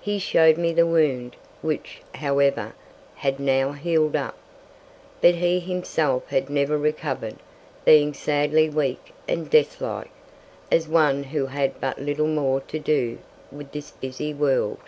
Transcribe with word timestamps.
He 0.00 0.18
showed 0.18 0.58
me 0.58 0.72
the 0.72 0.84
wound, 0.88 1.36
which, 1.60 2.02
however, 2.16 2.72
had 3.14 3.38
now 3.38 3.70
healed 3.70 4.16
up. 4.16 4.36
But 5.20 5.36
he 5.36 5.60
himself 5.60 6.26
had 6.30 6.50
never 6.50 6.76
recovered, 6.76 7.36
being 7.84 8.12
sadly 8.12 8.68
weak 8.68 9.14
and 9.28 9.48
death 9.48 9.80
like, 9.80 10.10
as 10.72 10.88
one 10.88 11.22
who 11.22 11.46
had 11.46 11.80
but 11.80 12.00
little 12.00 12.26
more 12.26 12.60
to 12.62 12.80
do 12.80 13.18
with 13.52 13.70
this 13.70 13.92
busy 13.92 14.34
world. 14.34 14.80